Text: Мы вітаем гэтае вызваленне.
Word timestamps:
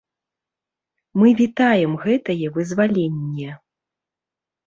Мы 1.23 1.27
вітаем 1.41 1.93
гэтае 2.05 2.47
вызваленне. 2.55 3.49